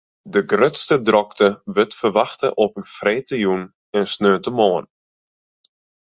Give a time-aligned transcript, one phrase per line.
[0.33, 3.63] De grutste drokte wurdt ferwachte op freedtejûn
[3.97, 4.87] en sneontemoarn.